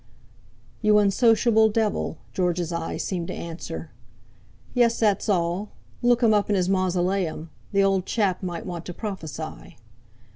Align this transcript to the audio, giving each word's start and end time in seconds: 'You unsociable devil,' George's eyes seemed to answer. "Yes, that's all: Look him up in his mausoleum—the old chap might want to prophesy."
'You 0.81 0.97
unsociable 0.97 1.69
devil,' 1.69 2.17
George's 2.33 2.71
eyes 2.73 3.03
seemed 3.03 3.27
to 3.27 3.35
answer. 3.35 3.91
"Yes, 4.73 4.99
that's 4.99 5.29
all: 5.29 5.73
Look 6.01 6.23
him 6.23 6.33
up 6.33 6.49
in 6.49 6.55
his 6.55 6.67
mausoleum—the 6.69 7.83
old 7.83 8.07
chap 8.07 8.41
might 8.41 8.65
want 8.65 8.83
to 8.85 8.95
prophesy." 8.95 9.77